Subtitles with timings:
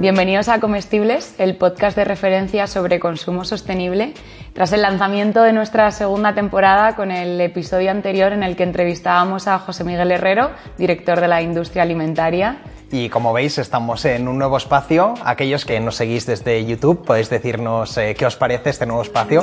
[0.00, 4.14] Bienvenidos a Comestibles, el podcast de referencia sobre consumo sostenible,
[4.54, 9.46] tras el lanzamiento de nuestra segunda temporada con el episodio anterior en el que entrevistábamos
[9.48, 12.62] a José Miguel Herrero, director de la industria alimentaria.
[12.90, 15.12] Y como veis, estamos en un nuevo espacio.
[15.24, 19.42] Aquellos que nos seguís desde YouTube, podéis decirnos eh, qué os parece este nuevo espacio.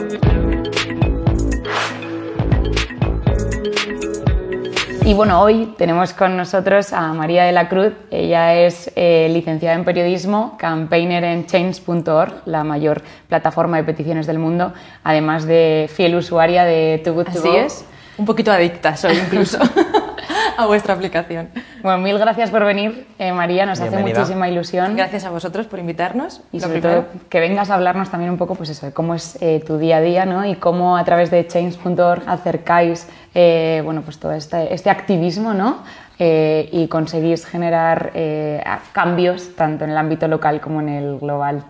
[5.07, 7.93] Y bueno, hoy tenemos con nosotros a María de la Cruz.
[8.11, 14.37] Ella es eh, licenciada en periodismo, campaigner en change.org, la mayor plataforma de peticiones del
[14.37, 14.73] mundo,
[15.05, 17.55] además de fiel usuaria de Too Good To Así Go.
[17.55, 17.85] es,
[18.17, 19.59] un poquito adicta soy incluso
[20.61, 21.49] a vuestra aplicación.
[21.83, 23.65] Bueno, mil gracias por venir, eh, María.
[23.65, 24.95] Nos hace muchísima ilusión.
[24.95, 26.41] Gracias a vosotros por invitarnos.
[26.51, 27.03] Y sobre primero.
[27.03, 29.77] todo que vengas a hablarnos también un poco pues eso, de cómo es eh, tu
[29.77, 30.45] día a día ¿no?
[30.45, 35.83] y cómo a través de change.org acercáis eh, bueno, pues todo este, este activismo ¿no?
[36.19, 41.63] Eh, y conseguís generar eh, cambios tanto en el ámbito local como en el global.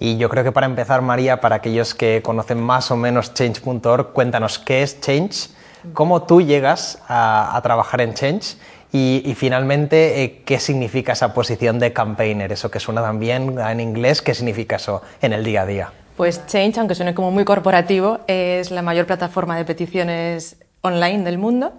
[0.00, 4.12] Y yo creo que para empezar, María, para aquellos que conocen más o menos change.org,
[4.14, 5.50] cuéntanos qué es Change,
[5.92, 8.56] cómo tú llegas a, a trabajar en Change
[8.92, 13.80] y, y finalmente eh, qué significa esa posición de campaigner, eso que suena también en
[13.80, 15.92] inglés, qué significa eso en el día a día.
[16.16, 21.38] Pues Change, aunque suene como muy corporativo, es la mayor plataforma de peticiones online del
[21.38, 21.72] mundo.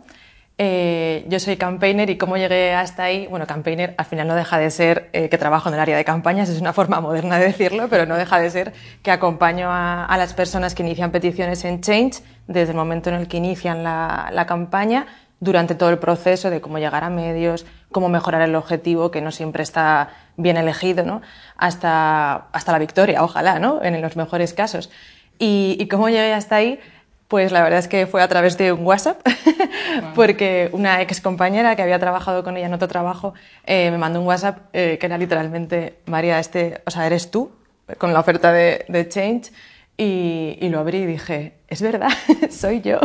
[0.58, 4.58] Eh, yo soy campaigner y cómo llegué hasta ahí, bueno, campaigner al final no deja
[4.58, 7.48] de ser eh, que trabajo en el área de campañas, es una forma moderna de
[7.48, 11.82] decirlo, pero no deja de ser que acompaño a, las personas que inician peticiones en
[11.82, 15.08] Change desde el momento en el que inician la, la campaña
[15.42, 19.32] durante todo el proceso de cómo llegar a medios, cómo mejorar el objetivo, que no
[19.32, 21.22] siempre está bien elegido, ¿no?
[21.58, 23.84] hasta, hasta la victoria, ojalá, ¿no?
[23.84, 24.90] en los mejores casos.
[25.38, 26.80] Y, y cómo llegué hasta ahí,
[27.28, 29.20] pues la verdad es que fue a través de un WhatsApp,
[30.16, 33.34] porque una ex compañera que había trabajado con ella en otro trabajo
[33.66, 37.52] eh, me mandó un WhatsApp eh, que era literalmente, María, este, o sea, eres tú,
[37.98, 39.52] con la oferta de, de Change.
[39.98, 42.10] Y, y lo abrí y dije, es verdad,
[42.50, 43.00] soy yo.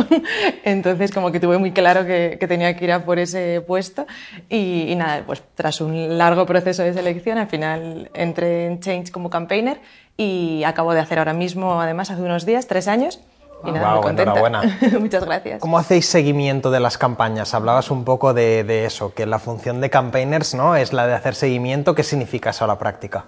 [0.65, 4.05] Entonces como que tuve muy claro que, que tenía que ir a por ese puesto
[4.49, 9.09] y, y nada, pues tras un largo proceso de selección al final entré en Change
[9.09, 9.79] como campaigner
[10.17, 13.21] y acabo de hacer ahora mismo, además hace unos días, tres años.
[13.65, 14.61] Y nada, muy enhorabuena.
[14.99, 15.59] Muchas gracias.
[15.59, 17.53] ¿Cómo hacéis seguimiento de las campañas?
[17.53, 20.75] Hablabas un poco de, de eso, que la función de campaigners ¿no?
[20.75, 21.95] es la de hacer seguimiento.
[21.95, 23.25] ¿Qué significa eso a la práctica?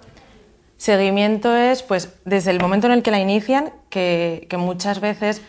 [0.76, 5.40] Seguimiento es, pues, desde el momento en el que la inician, que, que muchas veces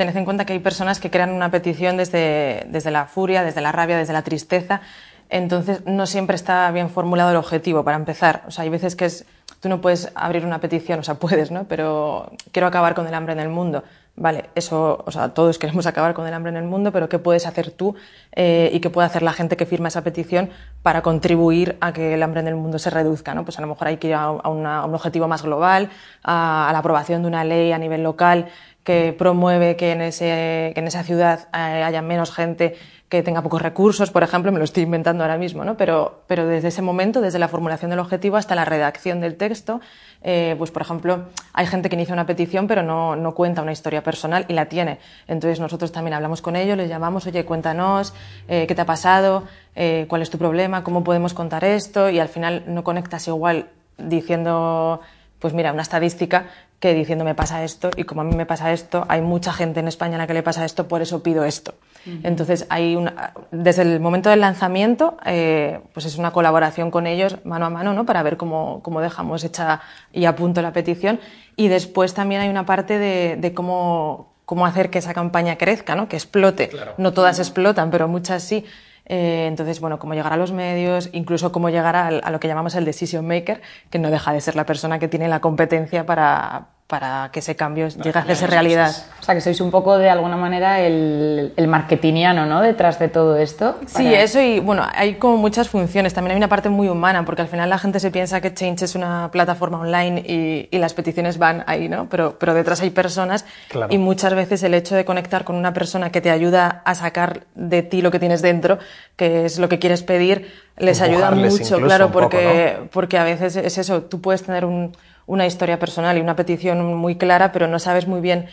[0.00, 3.60] tened en cuenta que hay personas que crean una petición desde, desde la furia, desde
[3.60, 4.80] la rabia, desde la tristeza.
[5.28, 8.42] Entonces, no siempre está bien formulado el objetivo para empezar.
[8.48, 9.26] O sea, hay veces que es,
[9.60, 11.64] tú no puedes abrir una petición, o sea, puedes, ¿no?
[11.64, 13.84] Pero quiero acabar con el hambre en el mundo.
[14.22, 17.18] Vale, eso, o sea, todos queremos acabar con el hambre en el mundo, pero ¿qué
[17.18, 17.94] puedes hacer tú
[18.36, 20.50] eh, y qué puede hacer la gente que firma esa petición
[20.82, 23.32] para contribuir a que el hambre en el mundo se reduzca?
[23.32, 23.44] ¿no?
[23.46, 25.88] Pues a lo mejor hay que ir a, una- un objetivo más global,
[26.22, 28.48] a la aprobación de una ley a nivel local
[28.84, 32.76] que promueve que en, ese, que en esa ciudad eh, haya menos gente
[33.10, 35.76] que tenga pocos recursos, por ejemplo, me lo estoy inventando ahora mismo, ¿no?
[35.76, 39.80] pero, pero desde ese momento, desde la formulación del objetivo hasta la redacción del texto,
[40.22, 43.72] eh, pues por ejemplo, hay gente que inicia una petición pero no, no cuenta una
[43.72, 45.00] historia personal y la tiene.
[45.26, 48.14] Entonces nosotros también hablamos con ellos, les llamamos, oye, cuéntanos,
[48.46, 49.44] eh, qué te ha pasado,
[49.76, 53.68] Eh, cuál es tu problema, cómo podemos contar esto y al final no conectas igual
[53.98, 55.00] diciendo,
[55.38, 56.46] pues mira, una estadística
[56.80, 59.80] que diciendo me pasa esto y como a mí me pasa esto, hay mucha gente
[59.80, 61.74] en España a la que le pasa esto, por eso pido esto.
[62.22, 67.36] Entonces, hay una, desde el momento del lanzamiento, eh, pues es una colaboración con ellos
[67.44, 68.06] mano a mano, ¿no?
[68.06, 71.20] Para ver cómo, cómo dejamos hecha y a punto la petición.
[71.56, 75.94] Y después también hay una parte de, de cómo, cómo hacer que esa campaña crezca,
[75.94, 76.08] ¿no?
[76.08, 76.70] Que explote.
[76.96, 78.64] No todas explotan, pero muchas sí.
[79.12, 82.76] Eh, entonces, bueno, cómo llegar a los medios, incluso cómo llegar a, lo que llamamos
[82.76, 83.60] el decision maker,
[83.90, 87.54] que no deja de ser la persona que tiene la competencia para, para que ese
[87.54, 88.90] cambio llegue a hacerse realidad.
[89.20, 92.60] O sea, que sois un poco de alguna manera el, el marketingiano, ¿no?
[92.60, 93.78] Detrás de todo esto.
[93.86, 96.12] Sí, eso y bueno, hay como muchas funciones.
[96.14, 98.82] También hay una parte muy humana, porque al final la gente se piensa que Change
[98.86, 102.08] es una plataforma online y, y las peticiones van ahí, ¿no?
[102.08, 103.94] Pero, pero detrás hay personas Claro.
[103.94, 107.44] y muchas veces el hecho de conectar con una persona que te ayuda a sacar
[107.54, 108.78] de ti lo que tienes dentro,
[109.14, 113.54] que es lo que quieres pedir, les ayuda mucho, claro, poco, porque, porque a veces
[113.54, 114.96] es eso, tú puedes tener un-
[115.30, 118.46] una historia personal y una petición muy clara, pero no sabes muy bien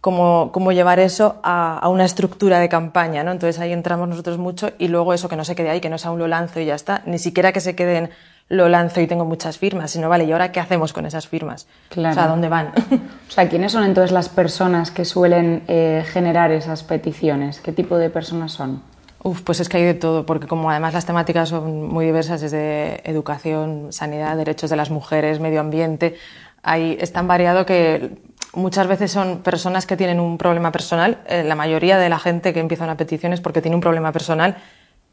[0.00, 3.32] cómo, cómo llevar eso a, a una estructura de campaña, ¿no?
[3.32, 5.98] Entonces ahí entramos nosotros mucho y luego eso que no se quede ahí, que no
[5.98, 8.10] sea un lo lanzo y ya está, ni siquiera que se queden
[8.48, 11.66] lo lanzo y tengo muchas firmas, sino vale, ¿y ahora qué hacemos con esas firmas?
[11.88, 12.12] Claro.
[12.12, 12.72] O sea, ¿a dónde van?
[13.28, 17.60] O sea, ¿quiénes son entonces las personas que suelen eh, generar esas peticiones?
[17.60, 18.80] ¿Qué tipo de personas son?
[19.24, 22.40] Uf, pues es que hay de todo, porque como además las temáticas son muy diversas,
[22.40, 26.16] desde educación, sanidad, derechos de las mujeres, medio ambiente,
[26.64, 28.16] hay, es tan variado que
[28.52, 31.18] muchas veces son personas que tienen un problema personal.
[31.28, 34.10] Eh, la mayoría de la gente que empieza una petición es porque tiene un problema
[34.10, 34.56] personal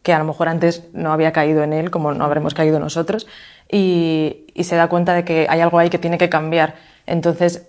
[0.02, 3.28] que a lo mejor antes no había caído en él, como no habremos caído nosotros,
[3.72, 6.76] y, se da cuenta de que hay algo ahí que tiene que cambiar.
[7.06, 7.68] Entonces,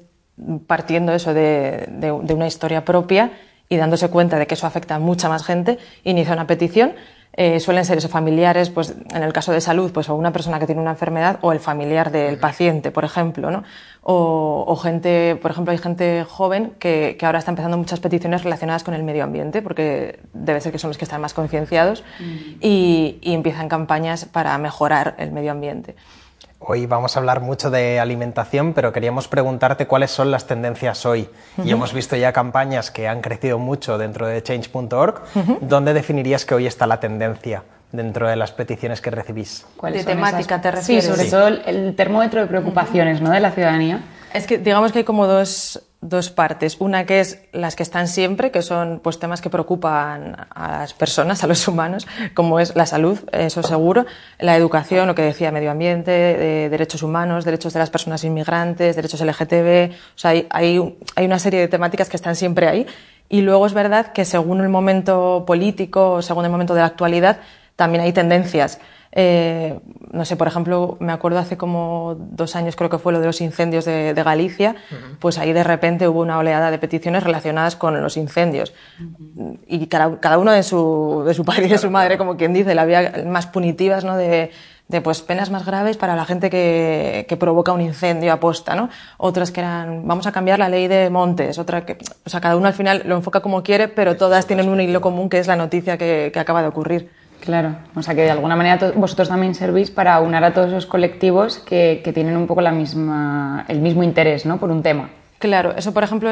[0.66, 3.30] partiendo eso de, de- de una historia propia
[3.70, 6.92] y dándose cuenta de que eso afecta a mucha más gente, inicia una petición.
[7.32, 10.58] Eh, suelen ser esos familiares, pues en el caso de salud, pues o una persona
[10.58, 13.62] que tiene una enfermedad o el familiar del paciente, por ejemplo, ¿no?
[14.02, 18.42] O, o gente, por ejemplo, hay gente joven que, que ahora está empezando muchas peticiones
[18.42, 22.02] relacionadas con el medio ambiente, porque debe ser que son los que están más concienciados
[22.60, 25.94] y, y empiezan campañas para mejorar el medio ambiente.
[26.62, 31.28] Hoy vamos a hablar mucho de alimentación, pero queríamos preguntarte cuáles son las tendencias hoy.
[31.64, 35.22] Y hemos visto ya campañas que han crecido mucho dentro de change.org.
[35.62, 37.62] ¿Dónde definirías que hoy está la tendencia
[37.92, 39.66] dentro de las peticiones que recibís?
[39.78, 40.62] ¿Cuáles ¿De temática esas?
[40.62, 41.04] te refieres?
[41.04, 41.30] Sí, sobre Sí.
[41.30, 43.30] todo el, el termómetro de preocupaciones ¿no?
[43.30, 44.02] de la ciudadanía.
[44.34, 46.76] Es que digamos que hay como dos, dos partes.
[46.78, 50.94] Una que es las que están siempre, que son pues temas que preocupan a las
[50.94, 54.06] personas, a los humanos, como es la salud, eso seguro,
[54.38, 58.96] la educación, lo que decía, medio ambiente, de derechos humanos, derechos de las personas inmigrantes,
[58.96, 62.86] derechos LGTB, o sea, hay, hay, hay una serie de temáticas que están siempre ahí.
[63.28, 67.38] Y luego es verdad que según el momento político, según el momento de la actualidad,
[67.76, 68.80] también hay tendencias.
[69.12, 69.80] Eh,
[70.12, 73.26] no sé, por ejemplo, me acuerdo hace como dos años, creo que fue lo de
[73.26, 74.76] los incendios de, de Galicia,
[75.18, 78.72] pues ahí de repente hubo una oleada de peticiones relacionadas con los incendios.
[79.66, 82.52] Y cada, cada uno de su, de su padre y de su madre, como quien
[82.52, 84.16] dice, la vía más punitivas, ¿no?
[84.16, 84.50] De,
[84.90, 88.90] de pues penas más graves para la gente que, que provoca un incendio aposta, ¿no?
[89.18, 92.56] Otras que eran, vamos a cambiar la ley de montes, otra que, o sea, cada
[92.56, 95.46] uno al final lo enfoca como quiere, pero todas tienen un hilo común que es
[95.46, 97.19] la noticia que, que acaba de ocurrir.
[97.40, 100.86] Claro, o sea que de alguna manera vosotros también servís para unar a todos esos
[100.86, 104.58] colectivos que, que tienen un poco la misma, el mismo interés ¿no?
[104.58, 105.10] por un tema.
[105.38, 106.30] Claro, eso por ejemplo,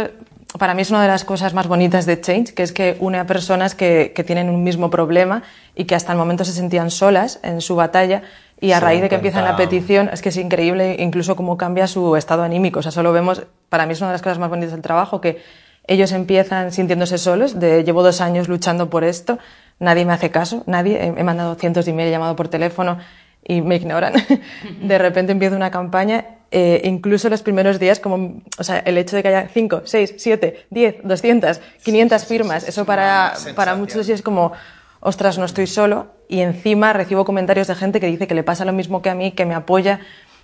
[0.58, 3.18] para mí es una de las cosas más bonitas de Change, que es que une
[3.18, 5.42] a personas que, que tienen un mismo problema
[5.74, 8.22] y que hasta el momento se sentían solas en su batalla
[8.60, 11.86] y a raíz de que empiezan la petición es que es increíble incluso cómo cambia
[11.86, 12.80] su estado anímico.
[12.80, 15.20] O sea, solo vemos, para mí es una de las cosas más bonitas del trabajo,
[15.20, 15.40] que
[15.86, 19.38] ellos empiezan sintiéndose solos, de llevo dos años luchando por esto,
[19.78, 22.98] nadie me hace caso, nadie, he, he mandado cientos de emails, he llamado por teléfono
[23.44, 24.14] y me ignoran.
[24.82, 29.16] De repente empiezo una campaña, eh, incluso los primeros días, como, o sea, el hecho
[29.16, 34.12] de que haya 5, 6, 7, 10, 200, 500 firmas, eso para, para muchos sí
[34.12, 34.52] es como,
[35.00, 36.08] ostras, no estoy solo.
[36.28, 39.14] Y encima recibo comentarios de gente que dice que le pasa lo mismo que a
[39.14, 40.00] mí, que me apoya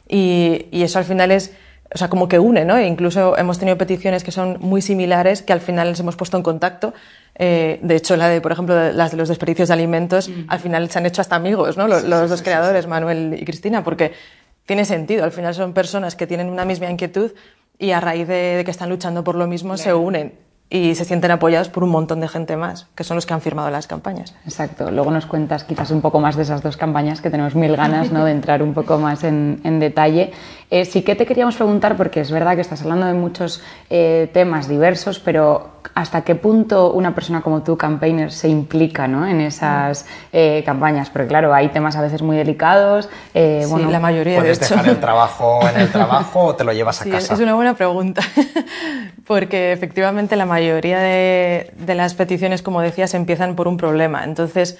[0.08, 1.54] y, y eso al final es,
[1.94, 2.76] o sea, como que une, ¿no?
[2.76, 6.36] E incluso hemos tenido peticiones que son muy similares que al final les hemos puesto
[6.36, 6.94] en contacto.
[7.36, 10.60] Eh, de hecho, la de, por ejemplo, de- las de los desperdicios de alimentos, al
[10.60, 11.88] final se han hecho hasta amigos, ¿no?
[11.88, 14.12] Los, los dos creadores, Manuel y Cristina, porque
[14.66, 15.24] tiene sentido.
[15.24, 17.32] Al final son personas que tienen una misma inquietud
[17.78, 20.32] y a raíz de, de que están luchando por lo mismo se unen
[20.70, 23.40] y se sienten apoyados por un montón de gente más, que son los que han
[23.40, 24.34] firmado las campañas.
[24.44, 24.90] Exacto.
[24.90, 28.10] Luego nos cuentas quizás un poco más de esas dos campañas que tenemos mil ganas
[28.10, 28.24] ¿no?
[28.24, 30.32] de entrar un poco más en, en detalle.
[30.74, 34.28] Eh, sí que te queríamos preguntar, porque es verdad que estás hablando de muchos eh,
[34.34, 39.24] temas diversos, pero ¿hasta qué punto una persona como tú, campaigner, se implica ¿no?
[39.24, 41.10] en esas eh, campañas?
[41.10, 43.08] Porque claro, hay temas a veces muy delicados.
[43.34, 44.74] eh, Sí, bueno, la mayoría, de ¿Puedes hecho.
[44.74, 47.34] dejar el trabajo en el trabajo o te lo llevas a Sí, casa?
[47.34, 48.22] es una buena pregunta,
[49.28, 54.24] porque efectivamente la mayoría de, de las peticiones, como decías, empiezan por un problema.
[54.24, 54.76] Entonces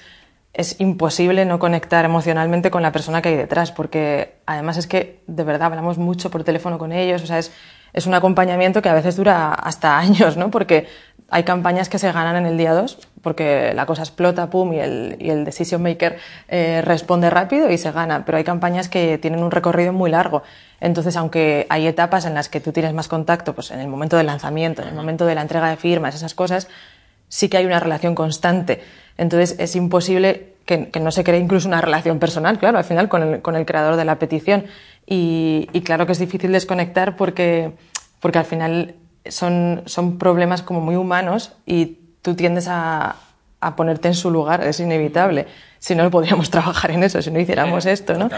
[0.55, 5.21] es imposible no conectar emocionalmente con la persona que hay detrás, porque además es que
[5.27, 7.51] de verdad hablamos mucho por teléfono con ellos, o sea, es,
[7.91, 10.51] es un acompañamiento que a veces dura hasta años, ¿no?
[10.51, 10.87] Porque
[11.29, 14.79] hay campañas que se ganan en el día 2, porque la cosa explota, pum, y
[14.79, 18.23] el, y el decision maker eh, responde rápido y se gana.
[18.25, 20.43] Pero hay campañas que tienen un recorrido muy largo.
[20.79, 24.17] Entonces, aunque hay etapas en las que tú tienes más contacto, pues en el momento
[24.17, 26.67] del lanzamiento, en el momento de la entrega de firmas, esas cosas,
[27.27, 28.83] sí que hay una relación constante.
[29.17, 33.23] Entonces, es imposible que, no se cree incluso una relación personal, claro, al final con
[33.23, 34.65] el, con el creador de la petición.
[35.05, 37.73] Y, y, claro que es difícil desconectar porque,
[38.19, 38.95] porque al final
[39.27, 43.17] son, son problemas como muy humanos y tú tiendes a,
[43.59, 45.47] a ponerte en su lugar, es inevitable.
[45.79, 48.29] Si no, podríamos trabajar en eso, si no hiciéramos esto, ¿no?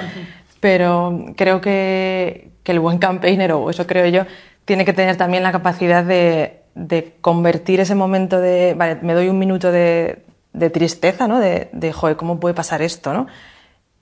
[0.59, 4.23] Pero creo que, que el buen campaigner, o eso creo yo,
[4.65, 9.29] tiene que tener también la capacidad de, de convertir ese momento de, vale, me doy
[9.29, 10.26] un minuto de,
[10.57, 11.39] de tristeza, ¿no?
[11.39, 13.27] De, de, joder, ¿cómo puede pasar esto, no?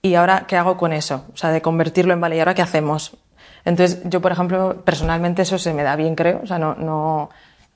[0.02, 1.26] Y ahora, ¿qué hago con eso?
[1.34, 3.18] O sea, de convertirlo en, vale, ¿y ahora qué hacemos?
[3.66, 6.42] Entonces, yo, por ejemplo, personalmente eso se me da bien, creo.
[6.44, 7.30] O sea, no, no,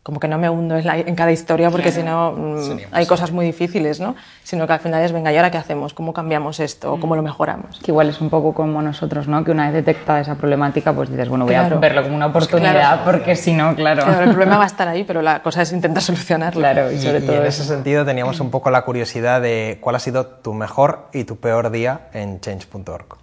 [0.10, 3.46] como que no me hundo en, cada historia porque si no mm, hay cosas muy
[3.46, 4.16] difíciles, ¿no?
[4.44, 5.94] Sino que al final es, venga, ¿y ahora qué hacemos?
[5.94, 6.98] ¿Cómo cambiamos esto?
[7.00, 7.78] ¿Cómo lo mejoramos?
[7.78, 9.44] Que igual es un poco como nosotros, ¿no?
[9.44, 13.04] Que una vez detectada esa problemática, pues dices, bueno, voy a verlo como una oportunidad
[13.06, 14.04] porque si no, claro.
[14.04, 14.24] claro.
[14.24, 16.60] El problema va a estar ahí, pero la cosa es intentar solucionarlo.
[16.60, 20.00] Claro, y, sobre todo en ese sentido teníamos un poco la curiosidad de cuál ha
[20.00, 23.20] sido tu mejor y tu peor día en change.org.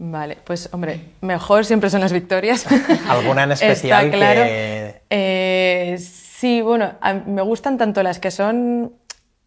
[0.00, 2.66] Vale, pues hombre, mejor siempre son las victorias.
[3.08, 4.42] ¿Alguna en especial Está claro.
[4.42, 5.02] que...?
[5.10, 5.98] Eh,
[6.38, 6.92] Sí, bueno,
[7.26, 8.92] me gustan tanto las que son,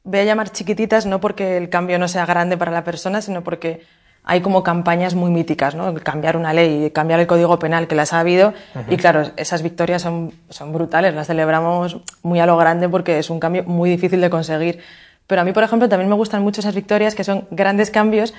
[0.03, 3.45] voy a llamar chiquititas, no porque el cambio no sea grande para la persona, sino
[3.45, 3.79] porque
[4.25, 5.93] hay como campañas muy míticas, ¿no?
[5.93, 8.53] Cambiar una ley, cambiar el código penal, que las ha habido.
[8.89, 13.29] Y claro, esas victorias son, son brutales, las celebramos muy a lo grande porque es
[13.29, 14.79] un cambio muy difícil de conseguir.
[15.27, 18.33] Pero a mí, por ejemplo, también me gustan mucho esas victorias que son grandes cambios,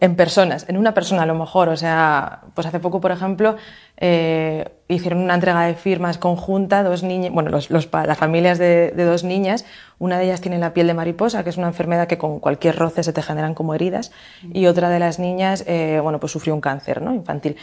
[0.00, 1.68] en personas, en una persona a lo mejor.
[1.68, 3.56] O sea, pues hace poco, por ejemplo,
[3.98, 8.92] eh, hicieron una entrega de firmas conjunta, dos niñas, bueno, los, los, las familias de,
[8.96, 9.66] de, dos niñas,
[9.98, 12.76] una de ellas tiene la piel de mariposa, que es una enfermedad que con cualquier
[12.76, 14.10] roce se te generan como heridas,
[14.52, 17.14] y otra de las niñas, eh, bueno, pues sufrió un cáncer, ¿no?
[17.14, 17.56] Infantil.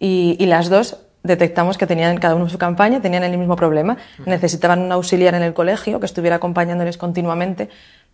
[0.00, 3.96] Y, y las dos detectamos que tenían cada uno su campaña, tenían el mismo problema,
[4.26, 7.70] necesitaban un auxiliar en el colegio que estuviera acompañándoles continuamente,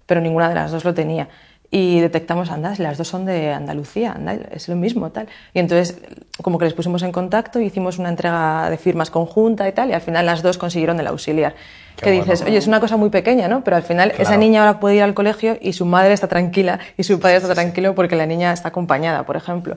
[0.07, 1.29] pero ninguna de las dos lo tenía
[1.71, 5.29] y detectamos, anda, las dos son de Andalucía, anda, es lo mismo, tal.
[5.55, 5.99] Y entonces,
[6.43, 9.93] como que les pusimos en contacto, hicimos una entrega de firmas conjunta y tal, y
[9.93, 11.55] al final las dos consiguieron el auxiliar.
[11.97, 13.63] Qué que bueno, dices, oye, es una cosa muy pequeña, ¿no?
[13.63, 14.23] Pero al final claro.
[14.23, 17.37] esa niña ahora puede ir al colegio y su madre está tranquila y su padre
[17.37, 19.77] está tranquilo porque la niña está acompañada, por ejemplo.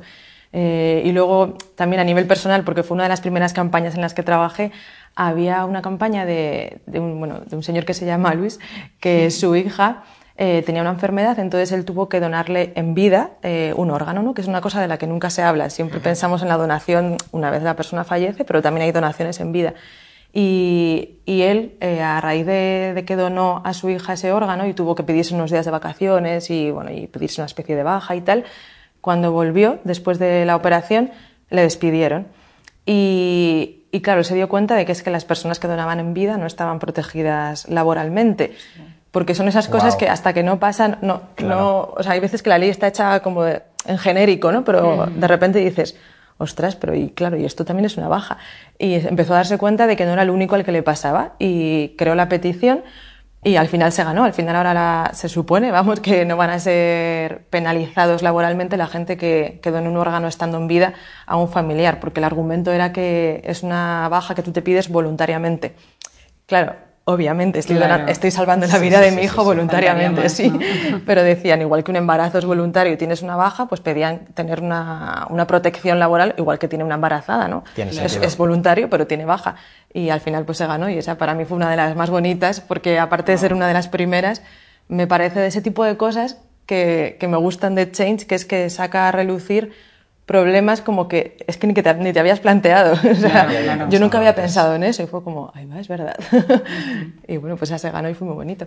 [0.52, 4.02] Eh, y luego, también a nivel personal, porque fue una de las primeras campañas en
[4.02, 4.72] las que trabajé,
[5.16, 8.60] había una campaña de, de un, bueno, de un señor que se llama Luis,
[9.00, 10.04] que su hija
[10.36, 14.34] eh, tenía una enfermedad, entonces él tuvo que donarle en vida eh, un órgano, ¿no?
[14.34, 15.70] que es una cosa de la que nunca se habla.
[15.70, 19.52] Siempre pensamos en la donación una vez la persona fallece, pero también hay donaciones en
[19.52, 19.76] vida.
[20.36, 24.66] Y, y él, eh, a raíz de, de, que donó a su hija ese órgano
[24.66, 27.84] y tuvo que pedirse unos días de vacaciones y, bueno, y pedirse una especie de
[27.84, 28.46] baja y tal,
[29.02, 31.12] cuando volvió, después de la operación,
[31.52, 32.26] le despidieron.
[32.88, 36.16] Y, y claro, se dio cuenta de que es que las personas que donaban en
[36.16, 38.56] vida no estaban protegidas laboralmente.
[38.74, 40.00] Sí porque son esas cosas wow.
[40.00, 41.56] que hasta que no pasan, no, claro.
[41.56, 44.64] no, o sea, hay veces que la ley está hecha como de, en genérico, ¿no?
[44.66, 45.20] Pero mm.
[45.20, 45.96] de repente dices,
[46.40, 48.40] ostras, pero y claro, y esto también es una baja.
[48.80, 51.34] Y empezó a darse cuenta de que no era el único al que le pasaba
[51.38, 52.82] y creó la petición
[53.44, 54.24] y al final se ganó.
[54.24, 58.88] Al final ahora la, se supone, vamos, que no van a ser penalizados laboralmente la
[58.88, 60.96] gente que, que dona un órgano estando en vida
[61.28, 64.90] a un familiar, porque el argumento era que es una baja que tú te pides
[64.90, 65.76] voluntariamente.
[66.48, 66.74] Claro,
[67.06, 68.08] Obviamente, estoy, claro.
[68.08, 70.50] estoy salvando la vida sí, de mi hijo sí, voluntariamente, sí.
[70.50, 71.02] ¿no?
[71.06, 74.62] Pero decían, igual que un embarazo es voluntario y tienes una baja, pues pedían tener
[74.62, 77.66] una, una protección laboral igual que tiene una embarazada, ¿no?
[77.76, 79.56] Es, es, voluntario, pero tiene baja.
[79.94, 82.10] Y al final pues se ganó y esa para mí fue una de las más
[82.10, 84.42] bonitas porque aparte de ser una de las primeras,
[84.88, 88.46] me parece de ese tipo de cosas que, que me gustan de Change, que es
[88.46, 89.74] que saca a relucir
[90.26, 92.94] problemas como que es que ni, que te, ni te habías planteado.
[93.12, 96.16] o sea, yo nunca había pensado en eso y fue como, ay, va, es verdad.
[97.28, 98.66] y bueno, pues ya se ganó y fue muy bonito.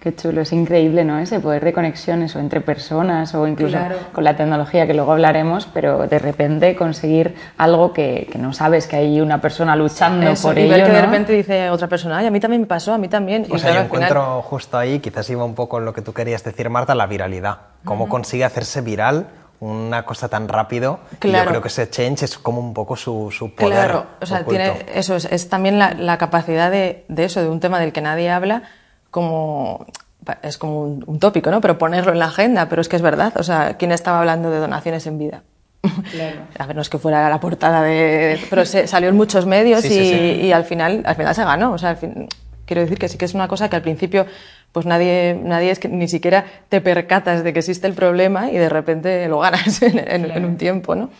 [0.00, 1.18] Qué chulo, es increíble, ¿no?
[1.18, 3.96] Ese poder de conexiones o entre personas o incluso claro.
[4.12, 8.86] con la tecnología que luego hablaremos, pero de repente conseguir algo que, que no sabes
[8.86, 10.70] que hay una persona luchando Eso, por y ello.
[10.74, 10.94] ver que ¿no?
[10.94, 13.46] de repente dice otra persona, ay, a mí también me pasó, a mí también.
[13.50, 14.42] O y sea, claro, yo encuentro final...
[14.42, 17.58] justo ahí, quizás iba un poco en lo que tú querías decir, Marta, la viralidad.
[17.84, 18.10] Cómo uh -huh.
[18.10, 19.26] consigue hacerse viral
[19.60, 21.00] una cosa tan rápido.
[21.18, 21.44] Claro.
[21.44, 23.72] yo creo que ese change es como un poco su, su poder.
[23.72, 24.62] Claro, o sea, oculto.
[24.62, 27.92] tiene, eso es, es también la, la capacidad de, de, eso, de un tema del
[27.92, 28.62] que nadie habla,
[29.10, 29.86] como
[30.42, 31.60] es como un, un, tópico, ¿no?
[31.60, 33.32] Pero ponerlo en la agenda, pero es que es verdad.
[33.36, 35.42] O sea, ¿quién estaba hablando de donaciones en vida?
[36.10, 36.40] Claro.
[36.58, 38.38] A ver, no es que fuera la portada de.
[38.50, 40.46] Pero se, salió en muchos medios sí, y, sí, sí.
[40.46, 41.72] y, al, final, al final se ganó.
[41.72, 42.28] O sea, al fin,
[42.66, 44.26] quiero decir que sí que es una cosa que al principio
[44.72, 48.56] pues nadie, nadie es que ni siquiera te percatas de que existe el problema y
[48.56, 51.10] de repente lo ganas en, un tiempo, ¿no?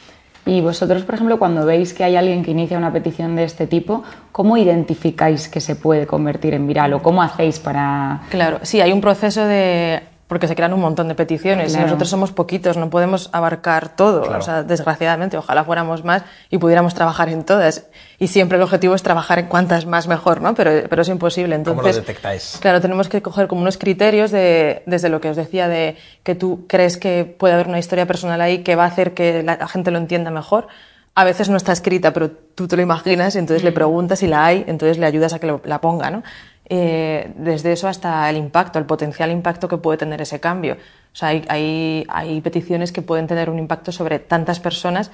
[0.46, 3.66] Y vosotros, por ejemplo, cuando veis que hay alguien que inicia una petición de este
[3.66, 4.02] tipo,
[4.32, 8.22] ¿cómo identificáis que se puede convertir en viral o cómo hacéis para...?
[8.30, 12.10] Claro, sí, hay un proceso de porque se crean un montón de peticiones y nosotros
[12.10, 17.30] somos poquitos, no podemos abarcar todo, o sea, desgraciadamente, ojalá fuéramos más y pudiéramos trabajar
[17.30, 17.86] en todas.
[18.18, 20.54] Y siempre el objetivo es trabajar en cuantas más mejor, ¿no?
[20.54, 21.54] Pero, pero es imposible.
[21.54, 22.58] Entonces, ¿Cómo lo detectáis?
[22.60, 26.34] Claro, tenemos que coger como unos criterios de, desde lo que os decía, de que
[26.34, 29.66] tú crees que puede haber una historia personal ahí que va a hacer que la
[29.66, 30.68] gente lo entienda mejor.
[31.14, 34.26] A veces no está escrita, pero tú te lo imaginas y entonces le preguntas si
[34.26, 36.22] la hay, entonces le ayudas a que la ponga, ¿no?
[36.70, 40.74] Eh, desde eso hasta el impacto, el potencial impacto que puede tener ese cambio.
[40.74, 45.10] O sea, hay, hay, peticiones que pueden tener un impacto sobre tantas personas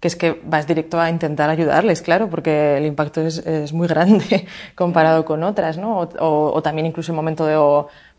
[0.00, 3.86] que es que vas directo a intentar ayudarles, claro, porque el impacto es, es muy
[3.86, 6.00] grande comparado con otras, ¿no?
[6.00, 7.56] O, o, también incluso el momento de,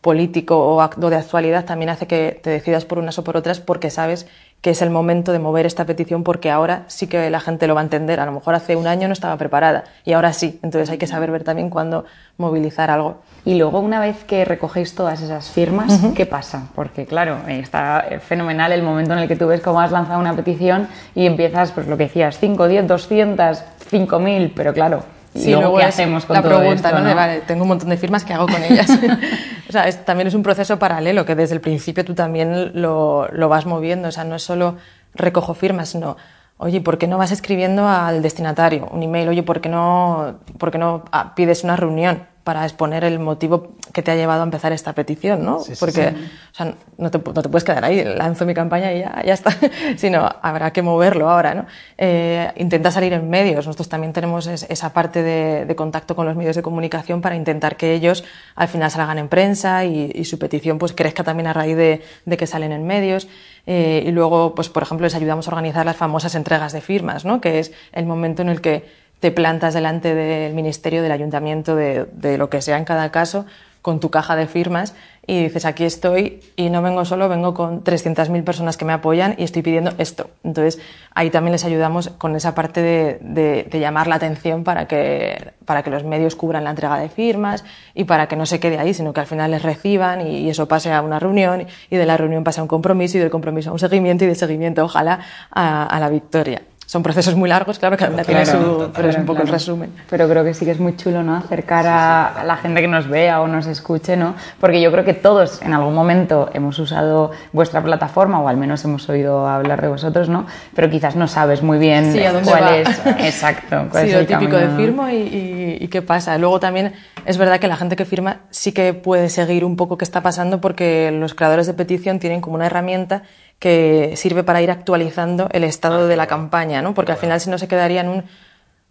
[0.04, 3.90] político o de actualidad también hace que te decidas por unas o por otras porque
[3.90, 4.28] sabes
[4.64, 7.76] que es el momento de mover esta petición porque ahora sí que la gente lo
[7.76, 8.22] va a entender.
[8.22, 10.58] A lo mejor hace un año no estaba preparada y ahora sí.
[10.64, 12.06] Entonces hay que saber ver también cuándo
[12.38, 13.18] movilizar algo.
[13.44, 16.70] Y luego, una vez que recogéis todas esas firmas, ¿qué pasa?
[16.76, 20.34] Porque, claro, está fenomenal el momento en el que tú ves cómo has lanzado una
[20.34, 25.04] petición y empiezas, pues lo que decías, 5, 10, 200, 5000, pero claro,
[25.36, 27.16] Sí, luego, ¿qué hacemos con la pregunta, ¿no?
[27.16, 28.88] vale, tengo un montón de firmas, ¿qué hago con ellas?
[29.70, 33.50] o sea, también es un proceso paralelo, que desde el principio tú también lo, lo
[33.50, 34.10] vas moviendo.
[34.10, 34.78] O sea, no es solo
[35.16, 36.18] recojo firmas, sino
[36.58, 39.30] oye, ¿por qué no vas escribiendo al destinatario un email?
[39.30, 42.34] Oye, ¿por qué no, por qué no ah, pides una reunión?
[42.44, 45.60] para exponer el motivo que te ha llevado a empezar esta petición, ¿no?
[45.80, 46.14] Porque
[46.52, 49.34] O sea, no, te, no, te, puedes quedar ahí, lanzo mi campaña y ya, ya
[49.34, 49.56] está,
[49.96, 51.66] sino habrá que moverlo ahora, ¿no?
[51.98, 56.36] Eh, intenta salir en medios, nosotros también tenemos esa parte de, de, contacto con los
[56.36, 60.38] medios de comunicación para intentar que ellos al final salgan en prensa y, y su
[60.38, 63.30] petición pues crezca también a raíz de, de que salen en medios.
[63.66, 67.26] Eh, y luego, pues por ejemplo, les ayudamos a organizar las famosas entregas de firmas,
[67.26, 67.42] ¿no?
[67.42, 68.86] Que es el momento en el que
[69.20, 73.46] te plantas delante del ministerio, del ayuntamiento, de, de, lo que sea en cada caso,
[73.82, 77.84] con tu caja de firmas y dices, aquí estoy y no vengo solo, vengo con
[77.84, 80.30] 300.000 personas que me apoyan y estoy pidiendo esto.
[80.44, 80.82] Entonces,
[81.16, 85.82] ahí también les ayudamos con esa parte de, de, llamar la atención para que, para
[85.82, 87.64] que los medios cubran la entrega de firmas
[87.94, 90.68] y para que no se quede ahí, sino que al final les reciban y, eso
[90.68, 93.70] pase a una reunión y de la reunión pase a un compromiso y del compromiso
[93.70, 95.20] a un seguimiento y del seguimiento, ojalá,
[95.52, 96.62] a la victoria
[96.94, 99.92] son procesos muy largos, claro, cada una tiene su, pero es un poco el resumen.
[100.12, 101.36] Pero creo que sí que es muy chulo, ¿no?
[101.36, 104.36] Acercar a, la gente que nos vea o nos escuche, ¿no?
[104.60, 108.86] Porque yo creo que todos en algún momento hemos usado vuestra plataforma o al menos
[108.86, 110.46] hemos oído hablar de vosotros, ¿no?
[110.76, 113.02] Pero quizás no sabes muy bien cuál es.
[113.06, 113.88] Exacto.
[114.00, 116.38] sí, lo típico de firmo y, y, qué pasa.
[116.38, 116.94] Luego también
[117.26, 120.22] es verdad que la gente que firma sí que puede seguir un poco qué está
[120.22, 123.24] pasando porque los creadores de petición tienen como una herramienta
[123.60, 126.94] que sirve para ir actualizando el estado de la campaña, ¿no?
[126.94, 128.24] Porque al final si no se quedaría en un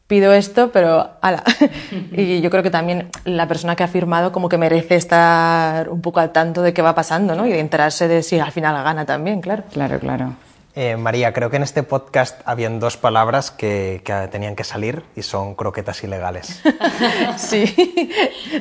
[0.06, 1.42] pido esto, pero ala.
[2.12, 6.02] y yo creo que también la persona que ha firmado como que merece estar un
[6.02, 7.46] poco al tanto de qué va pasando, ¿no?
[7.46, 9.64] Y de enterarse de si al final gana también, claro.
[9.72, 10.34] Claro, claro.
[10.74, 15.20] Eh, María, creo que en este podcast habían dos palabras que, tenían que salir y
[15.20, 16.62] son croquetas ilegales.
[17.36, 18.10] sí,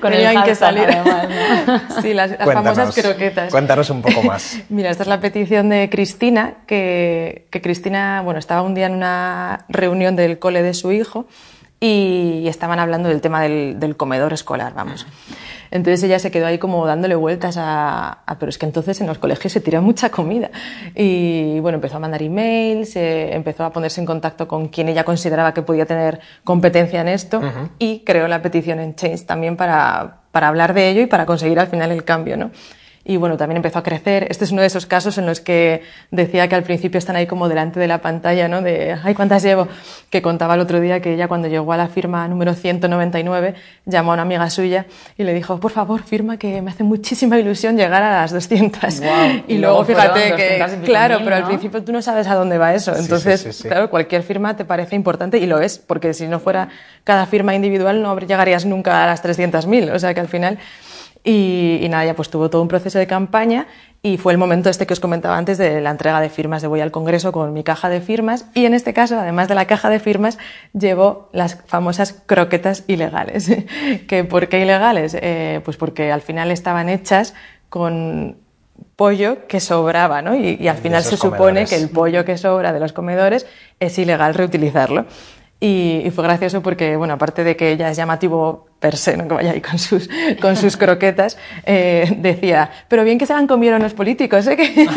[0.02, 0.90] Con tenían que salir.
[2.02, 3.52] Sí, las, famosas croquetas.
[3.52, 4.58] Cuéntanos un poco más.
[4.70, 9.66] Mira, esta es la petición de Cristina, que, Cristina, bueno, estaba un día en una
[9.70, 11.28] reunión del cole de su hijo
[11.82, 15.06] y, estaban hablando del tema del, del comedor escolar, vamos.
[15.72, 19.18] Entonces ella se quedó ahí como dándole vueltas a, pero es que entonces en los
[19.18, 20.52] colegios se tira mucha comida.
[20.94, 25.06] Y bueno, empezó a mandar emails, eh, empezó a ponerse en contacto con quien ella
[25.06, 27.42] consideraba que podía tener competencia en esto
[27.80, 31.60] y creó la petición en Change también para, para hablar de ello y para conseguir
[31.60, 32.52] al final el cambio, ¿no?
[33.04, 34.28] Y bueno, también empezó a crecer.
[34.30, 37.26] Este es uno de esos casos en los que decía que al principio están ahí
[37.26, 38.62] como delante de la pantalla, ¿no?
[38.62, 39.68] De, ay, ¿cuántas llevo?
[40.10, 44.12] Que contaba el otro día que ella cuando llegó a la firma número 199 llamó
[44.12, 44.86] a una amiga suya
[45.18, 49.02] y le dijo, por favor, firma que me hace muchísima ilusión llegar a las 200.
[49.48, 52.96] Y, luego, fíjate que, claro, pero al principio tú no sabes a dónde va eso.
[52.96, 56.70] Entonces, claro, cualquier firma te parece importante y lo es, porque si no fuera
[57.04, 59.94] cada firma individual no llegarías nunca a las 300.000.
[59.94, 60.60] O sea que al final
[61.24, 63.68] y, nada, ya pues tuvo todo un proceso de campaña
[64.02, 66.68] y fue el momento este que os comentaba antes de la entrega de firmas, de
[66.68, 69.66] voy al Congreso con mi caja de firmas y en este caso, además de la
[69.66, 70.40] caja de firmas,
[70.74, 73.52] llevo las famosas croquetas ilegales.
[74.08, 75.16] ¿Que ¿Por qué ilegales?
[75.20, 77.36] Eh, pues porque al final estaban hechas
[77.70, 78.38] con
[78.96, 80.36] pollo que sobraba, ¿no?
[80.36, 83.46] Y, al final se supone que el pollo que sobra de los comedores
[83.80, 85.06] es ilegal reutilizarlo.
[85.64, 89.28] Y, fue gracioso porque, bueno, aparte de que ella es llamativo per se, ¿no?
[89.28, 90.10] que vaya ahí con sus,
[90.42, 94.58] con sus croquetas, eh, decía, pero bien que se la han comido los políticos, ¿eh?
[94.58, 94.88] que,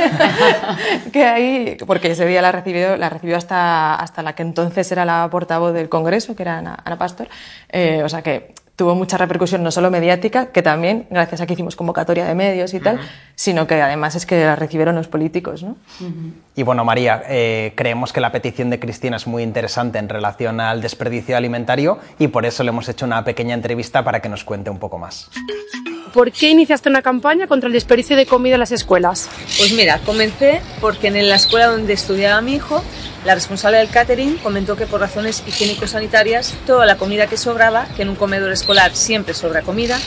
[1.13, 5.05] que ahí, porque ese día la recibió, la recibió hasta, hasta la que entonces era
[5.05, 7.29] la portavoz del Congreso, que era Ana, Pastor,
[7.69, 11.53] eh, o sea que tuvo mucha repercusión no solo mediática, que también, gracias a que
[11.53, 12.99] hicimos convocatoria de medios y tal,
[13.37, 15.63] sino que además es que la recibieron los políticos.
[15.63, 15.77] ¿no?
[16.57, 20.61] Y bueno, María, eh, creemos que la petición de Cristina es muy interesante en relación
[20.61, 24.45] al desperdicio alimentario y por eso le hemos hecho una pequeña entrevista para que nos
[24.45, 25.31] cuente un poco más.
[26.15, 29.29] ¿Por qué iniciaste una campaña contra el desperdicio de comida en las escuelas?
[29.59, 32.85] Pues mira, comencé porque en la escuela donde estudiaba mi hijo
[33.25, 38.03] la responsable del catering comentó que por razones higiénico-sanitarias toda la comida que sobraba, que
[38.03, 39.99] en un comedor escolar siempre sobra comida,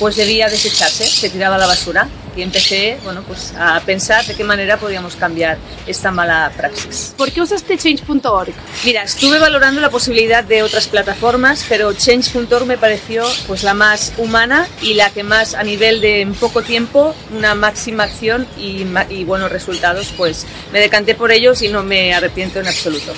[0.00, 2.08] pues debía desecharse, se tiraba a la basura.
[2.36, 7.14] Y empecé bueno, pues a pensar de qué manera podíamos cambiar esta mala praxis.
[7.16, 8.52] ¿Por qué usaste change.org?
[8.84, 14.12] Mira, estuve valorando la posibilidad de otras plataformas, pero change.org me pareció pues la más
[14.18, 18.84] humana y la que más a nivel de en poco tiempo una máxima acción y,
[19.10, 23.12] y buenos resultados, pues me decanté por ellos y no me arrepiento absoluto.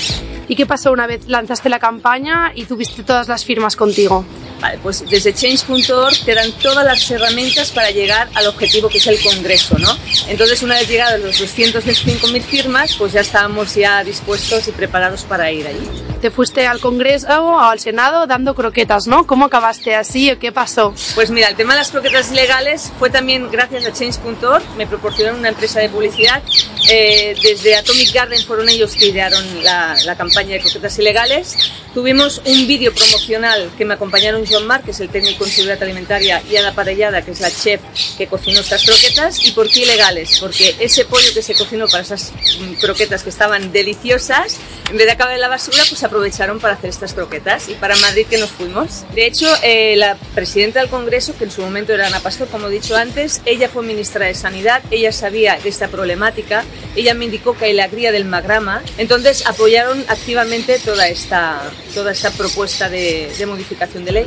[0.48, 4.24] ¿Y qué pasó una vez lanzaste la campaña y tuviste todas las firmas contigo?
[4.60, 9.06] Vale, pues desde change.org te dan todas las herramientas para llegar al objetivo que es
[9.06, 9.96] el Congreso, ¿no?
[10.28, 15.52] Entonces, una vez llegadas los 205.000 firmas, pues ya estábamos ya dispuestos y preparados para
[15.52, 15.88] ir allí.
[16.20, 19.26] Te fuiste al Congreso o al Senado dando croquetas, ¿no?
[19.26, 20.94] ¿Cómo acabaste así o qué pasó?
[21.14, 25.40] Pues mira, el tema de las croquetas legales fue también gracias a change.org, me proporcionaron
[25.40, 26.42] una empresa de publicidad.
[26.90, 31.56] Eh, desde Atomic Garden fueron ellos que idearon la, la campaña de croquetas ilegales.
[31.96, 35.82] Tuvimos un vídeo promocional que me acompañaron John Mark, que es el técnico en seguridad
[35.82, 37.80] alimentaria, y Ana Parellada, que es la chef
[38.18, 39.42] que cocinó estas croquetas.
[39.46, 40.38] ¿Y por qué ilegales?
[40.38, 44.58] Porque ese pollo que se cocinó para esas mm, croquetas que estaban deliciosas,
[44.90, 47.68] en vez de acabar en la basura, pues aprovecharon para hacer estas croquetas.
[47.68, 49.04] Y para Madrid que nos fuimos.
[49.14, 52.68] De hecho, eh, la presidenta del Congreso, que en su momento era Ana Pastor, como
[52.68, 57.24] he dicho antes, ella fue ministra de Sanidad, ella sabía de esta problemática, ella me
[57.24, 61.60] indicó que hay la cría del magrama, entonces apoyaron activamente toda esta,
[61.94, 64.26] toda esta propuesta de, modificación de ley.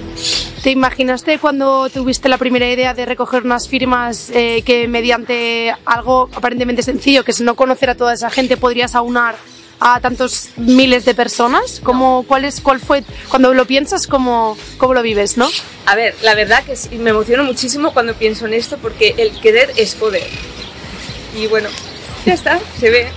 [0.63, 6.29] ¿Te imaginaste cuando tuviste la primera idea de recoger unas firmas eh, que mediante algo
[6.33, 9.35] aparentemente sencillo, que es no conocer a toda esa gente, podrías aunar
[9.79, 11.79] a tantos miles de personas?
[11.83, 15.49] ¿Cómo, cuál, es, ¿Cuál fue, cuando lo piensas, cómo, cómo lo vives, no?
[15.85, 19.71] A ver, la verdad que me emociono muchísimo cuando pienso en esto porque el querer
[19.77, 20.27] es poder.
[21.35, 21.69] Y bueno,
[22.25, 23.07] ya está, se ve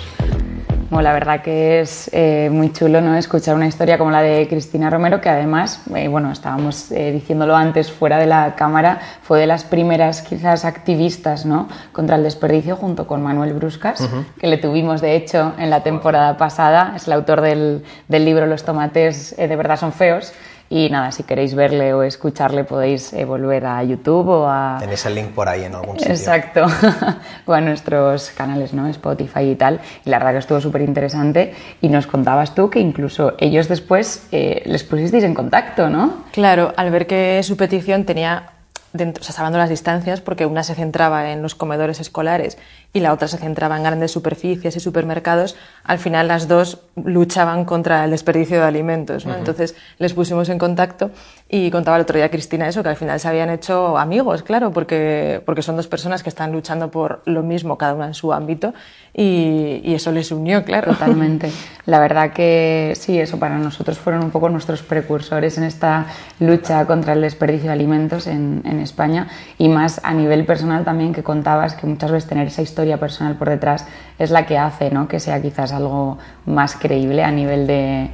[1.00, 3.16] la verdad que es eh, muy chulo ¿no?
[3.16, 7.56] escuchar una historia como la de Cristina Romero, que además, eh, bueno, estábamos eh, diciéndolo
[7.56, 11.68] antes fuera de la cámara, fue de las primeras quizás activistas ¿no?
[11.92, 14.06] contra el desperdicio junto con Manuel Bruscas,
[14.38, 18.46] que le tuvimos de hecho en la temporada pasada, es el autor del, del libro
[18.46, 20.34] Los tomates de verdad son feos.
[20.72, 24.78] Y nada, si queréis verle o escucharle podéis eh, volver a YouTube o a...
[24.80, 26.14] Tenéis el link por ahí en algún sitio.
[26.14, 26.64] Exacto,
[27.44, 28.88] o a nuestros canales, ¿no?
[28.88, 29.80] Spotify y tal.
[30.06, 34.26] Y la verdad que estuvo súper interesante y nos contabas tú que incluso ellos después
[34.32, 36.24] eh, les pusisteis en contacto, ¿no?
[36.32, 38.52] Claro, al ver que su petición tenía
[38.92, 42.58] dentro, o sea, salvando las distancias, porque una se centraba en los comedores escolares
[42.92, 47.64] y la otra se centraba en grandes superficies y supermercados, al final las dos luchaban
[47.64, 49.24] contra el desperdicio de alimentos.
[49.24, 51.10] Entonces les pusimos en contacto
[51.48, 54.72] y contaba el otro día Cristina eso, que al final se habían hecho amigos, claro,
[54.72, 58.32] porque, porque son dos personas que están luchando por lo mismo, cada una en su
[58.32, 58.74] ámbito,
[59.14, 60.92] y, y eso les unió, claro.
[60.92, 61.50] Totalmente.
[61.86, 66.06] La verdad que sí, eso para nosotros fueron un poco nuestros precursores en esta
[66.40, 71.12] lucha contra el desperdicio de alimentos en, en España y más a nivel personal también
[71.12, 73.86] que contabas que muchas veces tener esa historia personal por detrás
[74.18, 75.08] es la que hace ¿no?
[75.08, 78.10] que sea quizás algo más creíble a nivel de,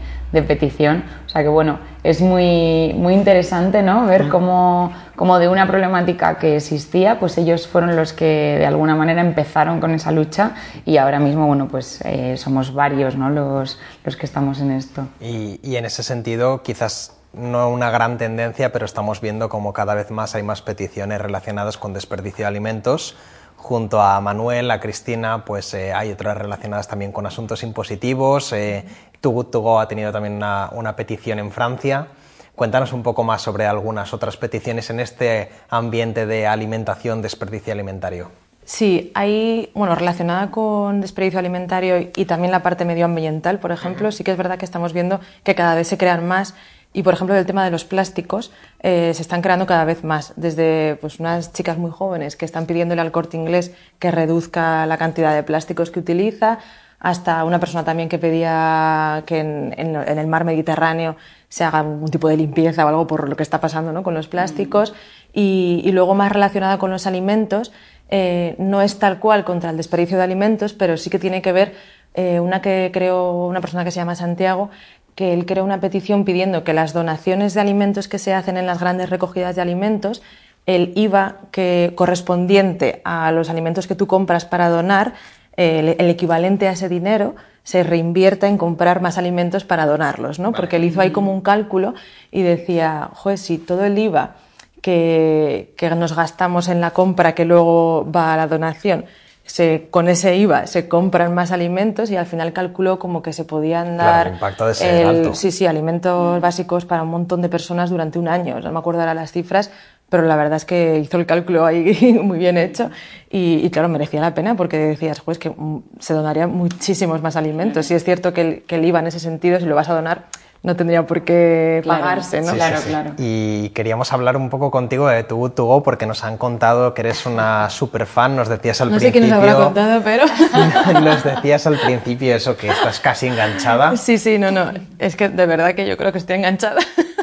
[0.47, 1.05] petición.
[1.27, 4.07] O sea que bueno, es muy, muy interesante ¿no?
[4.07, 8.95] ver cómo, cómo, de una problemática que existía, pues ellos fueron los que de alguna
[8.95, 10.53] manera empezaron con esa lucha
[10.85, 13.31] y ahora mismo bueno, pues eh, somos varios ¿no?
[13.31, 15.09] los, los que estamos en esto.
[15.21, 19.95] Y, y en ese sentido, quizás no una gran tendencia, pero estamos viendo como cada
[19.95, 23.17] vez más hay más peticiones relacionadas con desperdicio de alimentos.
[23.57, 28.53] Junto a Manuel, a Cristina, pues eh, hay otras relacionadas también con asuntos impositivos.
[28.53, 28.85] Eh,
[29.21, 32.09] Too ha tenido también una, una, petición en Francia.
[32.55, 38.31] Cuéntanos un poco más sobre algunas otras peticiones en este ambiente de alimentación, desperdicio alimentario.
[38.69, 44.25] Sí, hay, bueno, relacionada con desperdicio alimentario y también la parte medioambiental, por ejemplo, sí
[44.25, 46.55] que es verdad que estamos viendo que cada vez se crean más
[46.99, 50.33] y, por ejemplo, el tema de los plásticos eh, se están creando cada vez más.
[50.35, 54.97] Desde pues, unas chicas muy jóvenes que están pidiéndole al corte inglés que reduzca la
[54.97, 56.59] cantidad de plásticos que utiliza,
[56.99, 61.15] hasta una persona también que pedía que en, el mar Mediterráneo
[61.49, 64.03] se haga un tipo de limpieza o algo por lo que está pasando ¿no?
[64.03, 64.93] con los plásticos.
[65.33, 67.71] Y, luego más relacionada con los alimentos,
[68.11, 71.53] eh, no es tal cual contra el desperdicio de alimentos, pero sí que tiene que
[71.53, 71.75] ver
[72.15, 74.71] eh, una que creó una persona que se llama Santiago,
[75.19, 78.67] que él creó una petición pidiendo que las donaciones de alimentos que se hacen en
[78.67, 80.23] las grandes recogidas de alimentos,
[80.65, 85.15] el IVA que correspondiente a los alimentos que tú compras para donar,
[85.57, 90.53] el, equivalente a ese dinero se reinvierta en comprar más alimentos para donarlos, ¿no?
[90.53, 91.95] Porque él hizo ahí como un cálculo
[92.31, 94.37] y decía, joder, si todo el IVA
[94.83, 99.05] que, que nos gastamos en la compra que luego va a la donación,
[99.49, 103.45] se, con ese IVA se compran más alimentos y al final calculó como que se
[103.45, 105.35] podían dar el impacto de ser alto.
[105.35, 109.01] sí sí alimentos básicos para un montón de personas durante un año no me acuerdo
[109.01, 109.71] ahora las cifras
[110.11, 112.91] pero la verdad es que hizo el cálculo ahí muy bien hecho
[113.31, 117.91] y, claro, merecía la pena porque decías, pues que mm, se donarían muchísimos más alimentos.
[117.91, 119.95] Y es cierto que el, que el IVA en ese sentido, si lo vas a
[119.95, 120.25] donar,
[120.63, 122.53] no tendría por qué pagarse, ¿no?
[122.53, 123.13] claro, claro.
[123.17, 127.03] Y queríamos hablar un poco contigo de Good To Go porque nos han contado que
[127.03, 129.21] eres una super fan, nos decías al principio...
[129.21, 130.25] No sé quién nos habrá contado, pero...
[131.01, 133.97] nos decías al principio eso, que estás casi enganchada.
[133.97, 136.81] Sí, sí, no, no, es que de verdad que yo creo que estoy enganchada.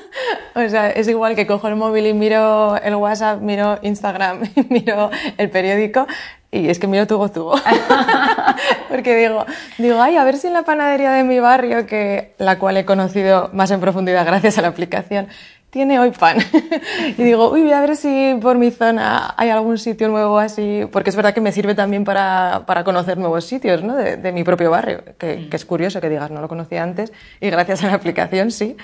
[0.57, 5.11] O sea, es igual que cojo el móvil y miro el WhatsApp, miro Instagram, miro
[5.37, 6.07] el periódico
[6.55, 7.55] y es que miro tubo tubo.
[8.89, 9.45] Porque digo,
[9.77, 12.85] digo, ay, a ver si en la panadería de mi barrio, que la cual he
[12.85, 15.27] conocido más en profundidad gracias a la aplicación,
[15.69, 16.37] tiene hoy pan.
[17.17, 20.87] y digo, uy, voy a ver si por mi zona hay algún sitio nuevo así,
[20.91, 23.95] porque es verdad que me sirve también para, para conocer nuevos sitios ¿no?
[23.95, 27.11] de, de, mi propio barrio, que, que, es curioso que digas, no lo conocía antes,
[27.41, 28.77] y gracias a la aplicación sí.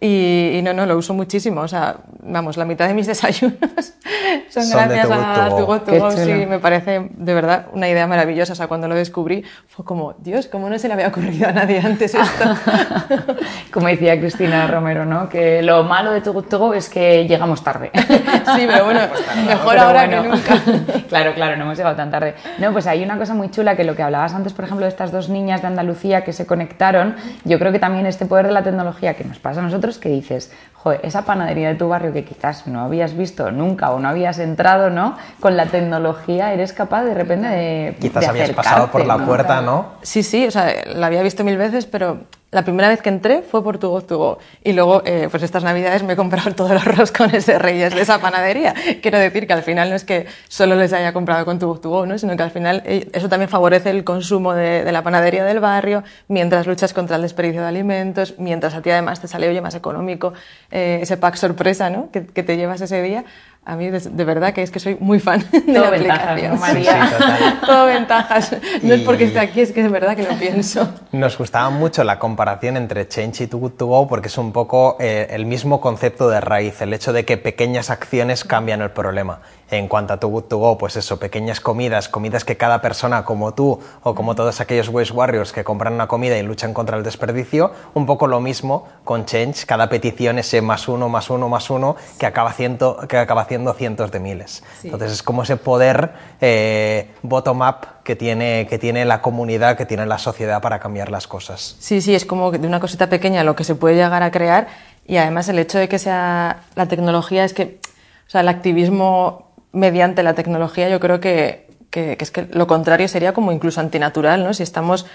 [0.00, 1.62] Y, no, no, lo uso muchísimo.
[1.62, 3.58] O sea, vamos, la mitad de mis desayunos
[4.50, 8.52] son, gracias a tu To Sí, me parece de verdad una idea maravillosa.
[8.52, 11.52] O sea, cuando lo descubrí fue como, Dios, ¿cómo no se le había ocurrido a
[11.52, 12.56] nadie antes esto?
[13.72, 15.28] como decía Cristina Romero, ¿no?
[15.28, 17.90] Que lo malo de tu To es que llegamos tarde.
[17.94, 19.00] sí, pero bueno,
[19.46, 20.60] mejor ahora que nunca.
[21.08, 22.34] claro, claro, no hemos llegado tan tarde.
[22.58, 24.90] No, pues hay una cosa muy chula que lo que hablabas antes, por ejemplo, de
[24.90, 28.52] estas dos niñas de Andalucía que se conectaron, yo creo que también este poder de
[28.52, 32.12] la tecnología que nos pasa a nosotros que dices, joder, esa panadería de tu barrio
[32.12, 35.16] que quizás no habías visto nunca o no habías entrado, ¿no?
[35.40, 37.96] Con la tecnología eres capaz de repente de.
[38.00, 39.94] Quizás habías pasado por la puerta, ¿no?
[40.02, 42.20] Sí, sí, o sea, la había visto mil veces, pero
[42.52, 46.04] la primera vez que entré fue por Tu Go Y luego, eh, pues estas navidades
[46.04, 48.72] me he comprado todos los roscones de Reyes de esa panadería.
[49.02, 52.06] Quiero decir que al final no es que solo les haya comprado con Tu Go
[52.06, 52.16] ¿no?
[52.18, 56.04] sino que al final eh, eso también favorece el consumo de, la panadería del barrio,
[56.28, 59.74] mientras luchas contra el desperdicio de alimentos, mientras a ti además te sale, oye, más
[59.74, 60.32] económico
[60.70, 62.10] eh, ese pack sorpresa ¿no?
[62.10, 63.24] que te llevas ese día
[63.68, 66.60] a mí de, verdad que es que soy muy fan de Todo la aplicación.
[66.60, 67.58] María.
[67.66, 68.56] Todo ventajas.
[68.82, 70.88] No es porque esté aquí, es que es verdad que lo pienso.
[71.10, 74.52] Nos gustaba mucho la comparación entre Change y Too Good To Go porque es un
[74.52, 78.90] poco eh, el mismo concepto de raíz, el hecho de que pequeñas acciones cambian el
[78.92, 82.80] problema en cuanto a Too Good To Go, pues eso, pequeñas comidas, comidas que cada
[82.80, 86.72] persona como tú o como todos aquellos Waste Warriors que compran una comida y luchan
[86.72, 91.30] contra el desperdicio, un poco lo mismo con Change, cada petición ese más uno, más
[91.30, 94.62] uno, más uno, que acaba, haciendo, que acaba haciendo cientos de miles.
[94.82, 100.06] Entonces es como ese poder eh, bottom-up que tiene, que tiene la comunidad, que tiene
[100.06, 101.76] la sociedad para cambiar las cosas.
[101.80, 104.68] Sí, sí, es como de una cosita pequeña lo que se puede llegar a crear
[105.04, 107.80] y además el hecho de que sea la tecnología es que,
[108.26, 109.45] o sea, el activismo
[109.76, 114.42] mediante la tecnología, yo creo que, que, es que lo contrario sería como incluso antinatural,
[114.42, 114.54] ¿no?
[114.54, 115.06] Si estamos,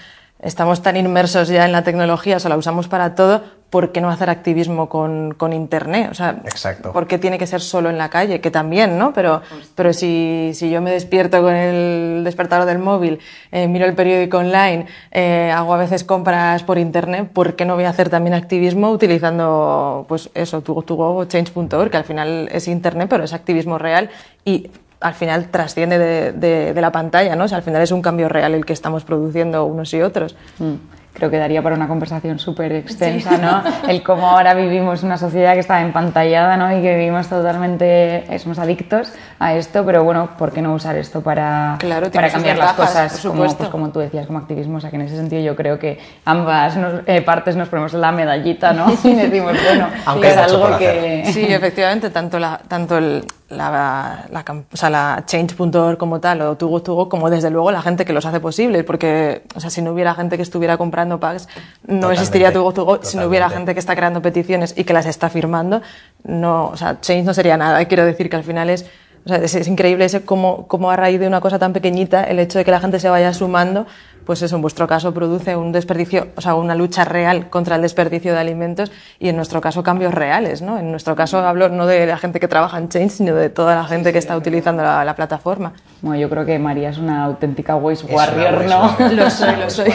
[0.42, 4.00] estamos tan inmersos ya en la tecnología, o sea, la usamos para todo, ¿por qué
[4.00, 6.08] no hacer activismo con, con Internet?
[6.10, 6.92] O sea, Exacto.
[6.92, 8.40] ¿por qué tiene que ser solo en la calle?
[8.40, 9.14] Que también, ¿no?
[9.14, 9.40] Pero,
[9.74, 13.20] pero si, si yo me despierto con el despertador del móvil,
[13.52, 17.76] eh, miro el periódico online, eh, hago a veces compras por Internet, ¿por qué no
[17.76, 22.68] voy a hacer también activismo utilizando, pues eso, tu, tu change.org, que al final es
[22.68, 24.10] Internet, pero es activismo real
[24.44, 24.70] y
[25.02, 27.44] al final trasciende de, de, la pantalla, ¿no?
[27.44, 30.36] O sea, al final es un cambio real el que estamos produciendo unos y otros.
[30.58, 30.74] Mm
[31.12, 33.62] creo que daría para una conversación súper extensa, ¿no?
[33.88, 36.76] El cómo ahora vivimos una sociedad que está empantallada, ¿no?
[36.76, 41.20] Y que vivimos totalmente, somos adictos a esto, pero bueno, ¿por qué no usar esto
[41.20, 41.78] para,
[42.12, 43.20] para cambiar las cosas?
[43.20, 45.78] Como, pues, como tú decías, como activismo, o sea que en ese sentido yo creo
[45.78, 48.86] que ambas eh, partes nos ponemos la medallita, ¿no?
[49.04, 51.24] Y decimos, bueno, Aunque es algo que...
[51.26, 56.56] Sí, efectivamente, tanto, la, tanto el, la, la, o sea, la change.org como tal o
[56.56, 59.82] Tugo Tugo como desde luego la gente que los hace posibles porque o sea, si
[59.82, 61.48] no hubiera gente que estuviera comprando packs
[61.86, 65.06] no existiría Tugo Tugo si no hubiera gente que está creando peticiones y que las
[65.06, 65.82] está firmando
[66.24, 67.84] no o sea change no sería nada.
[67.84, 68.86] Quiero decir que al final es
[69.24, 72.40] o sea, es, increíble ese cómo, cómo, a raíz de una cosa tan pequeñita el
[72.40, 73.86] hecho de que la gente se vaya sumando
[74.24, 77.82] pues eso, en vuestro caso produce un desperdicio, o sea, una lucha real contra el
[77.82, 80.78] desperdicio de alimentos y en nuestro caso cambios reales, ¿no?
[80.78, 83.74] En nuestro caso hablo no de la gente que trabaja en Change, sino de toda
[83.74, 85.72] la gente que está utilizando la, la plataforma.
[86.00, 88.96] Bueno, yo creo que María es una auténtica Waste Warrior, ¿no?
[89.10, 89.92] Lo soy, lo soy.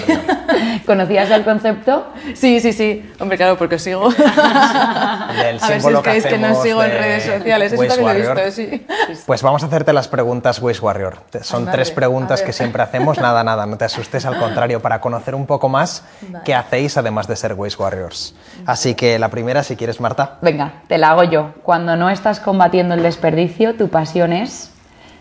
[0.85, 2.07] ¿Conocías el concepto?
[2.33, 3.11] Sí, sí, sí.
[3.19, 4.09] Hombre, claro, porque sigo.
[4.09, 7.73] Del a ver si símbolo es que, es que no sigo en de redes sociales.
[7.73, 8.87] Eso también lo he visto, sí.
[9.25, 11.17] Pues vamos a hacerte las preguntas Waste Warrior.
[11.41, 13.17] Son Vale, tres preguntas que siempre hacemos.
[13.19, 16.03] Nada, nada, no te asustes, al contrario, para conocer un poco más
[16.45, 18.35] qué hacéis además de ser Waste Warriors.
[18.65, 20.37] Así que la primera, si quieres, Marta.
[20.41, 21.53] Venga, te la hago yo.
[21.63, 24.71] Cuando no estás combatiendo el desperdicio, tu pasión es...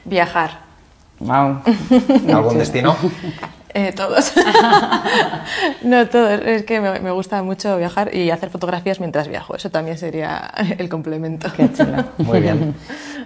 [0.05, 0.61] Viajar.
[1.19, 1.63] Wow.
[2.33, 2.97] ¿Algún destino?
[3.77, 4.33] Eh, todos.
[5.83, 6.41] no todos.
[6.41, 9.55] Es que me, me gusta mucho viajar y hacer fotografías mientras viajo.
[9.55, 11.53] Eso también sería el complemento.
[11.55, 12.05] Qué chulo.
[12.17, 12.75] Muy bien.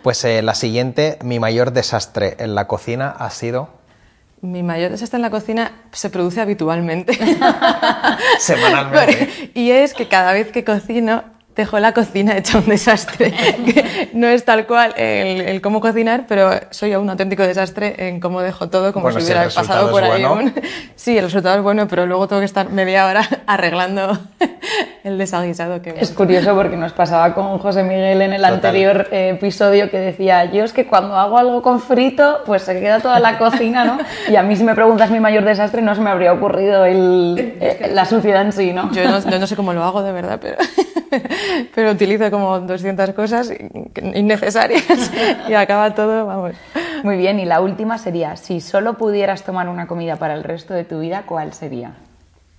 [0.03, 3.69] Pues eh, la siguiente, mi mayor desastre en la cocina ha sido
[4.41, 7.13] Mi mayor desastre en la cocina se produce habitualmente.
[8.41, 9.53] semanalmente.
[9.55, 11.23] y es que cada vez que cocino
[11.57, 13.35] dejo la cocina hecha un desastre.
[14.13, 18.41] No es tal cual el, el cómo cocinar, pero soy un auténtico desastre en cómo
[18.41, 20.51] dejo todo, como Bueno, si si el hubiera resultado pasado por es ahí bueno.
[20.57, 20.63] un...
[20.97, 24.19] Sí, el resultado es bueno, pero luego tengo que estar media hora arreglando
[25.05, 28.55] el desaguisado que Es curioso porque nos pasaba con José Miguel en el Total.
[28.55, 32.79] anterior eh, episodio que decía, yo es que cuando hago algo con frito, pues se
[32.81, 33.99] queda toda la cocina, ¿no?
[34.29, 37.55] Y a mí si me preguntas mi mayor desastre, no se me habría ocurrido el,
[37.61, 38.91] eh, la suciedad en sí, ¿no?
[38.93, 40.57] Yo no, yo no sé cómo lo hago de verdad, pero,
[41.75, 43.53] pero utilizo como 200 cosas
[44.15, 44.85] innecesarias
[45.49, 46.53] y acaba todo, vamos.
[47.03, 50.75] Muy bien, y la última sería, si solo pudieras tomar una comida para el resto
[50.75, 51.93] de tu vida, ¿cuál sería?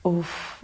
[0.03, 0.61] Uf,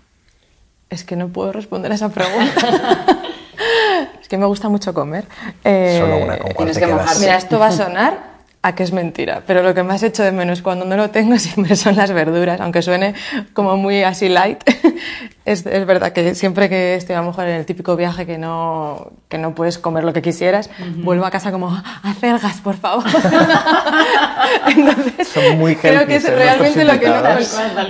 [0.90, 3.06] es que no puedo responder a esa pregunta.
[4.22, 5.26] es que me gusta mucho comer.
[5.64, 7.02] Eh, Solo una, ¿con cuál tienes te que quedas?
[7.02, 7.20] mojarte.
[7.22, 10.32] Mira, esto va a sonar a que es mentira, pero lo que más hecho de
[10.32, 13.14] menos cuando no lo tengo siempre son las verduras, aunque suene
[13.54, 14.64] como muy así light.
[15.46, 18.38] es, es verdad que siempre que estoy a lo mejor en el típico viaje que
[18.38, 23.06] no, que no puedes comer lo que quisieras, vuelvo a casa como, acelgas, por favor.
[24.68, 27.16] Entonces, Son muy creo que es realmente lo que no...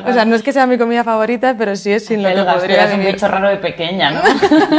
[0.06, 2.44] O sea, no es que sea mi comida favorita, pero sí es sin lo que
[2.44, 3.16] podría eras un vivir.
[3.16, 4.22] bicho raro de pequeña, ¿no?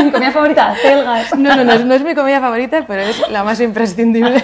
[0.05, 1.35] Mi comida favorita, acelgas.
[1.37, 4.43] No, no, no es, no es mi comida favorita, pero es la más imprescindible.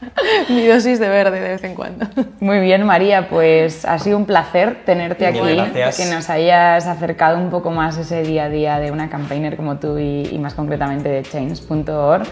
[0.48, 2.06] mi dosis de verde de vez en cuando.
[2.40, 5.98] Muy bien, María, pues ha sido un placer tenerte aquí, Mil gracias.
[5.98, 9.76] que nos hayas acercado un poco más ese día a día de una campaigner como
[9.78, 12.26] tú y, y más concretamente de change.org.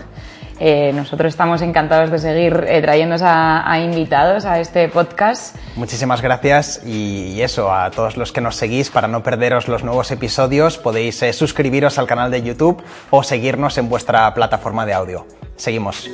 [0.61, 5.55] Eh, nosotros estamos encantados de seguir eh, trayéndoos a, a invitados a este podcast.
[5.77, 9.85] Muchísimas gracias y, y eso, a todos los que nos seguís, para no perderos los
[9.85, 14.95] nuevos episodios, podéis eh, suscribiros al canal de YouTube o seguirnos en vuestra plataforma de
[14.95, 15.27] audio.
[15.55, 16.11] Seguimos.